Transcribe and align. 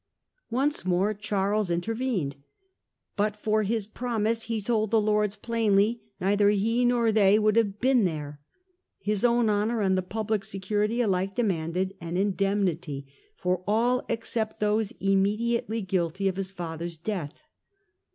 Once 0.49 0.83
more 0.83 1.13
Charles 1.13 1.69
intervened. 1.69 2.35
But 3.17 3.35
for 3.35 3.61
his 3.61 3.85
promise, 3.85 4.45
he 4.45 4.59
told 4.59 4.89
the 4.89 4.99
Lords 4.99 5.35
plainly, 5.35 6.01
neither 6.19 6.49
he 6.49 6.83
nor 6.85 7.11
they 7.11 7.37
would 7.37 7.55
have 7.55 7.79
been 7.79 8.03
there; 8.05 8.41
his 8.97 9.23
own 9.23 9.47
honour 9.47 9.79
and 9.81 9.95
the 9.95 10.01
public 10.01 10.43
security 10.43 11.01
alike 11.01 11.35
demanded 11.35 11.93
an 12.01 12.17
indemnity 12.17 13.13
for 13.37 13.63
all 13.67 14.03
except 14.09 14.59
those 14.59 14.91
immediately 14.99 15.83
guilty 15.83 16.27
of 16.27 16.35
his 16.37 16.49
father's 16.51 16.97
death. 16.97 17.43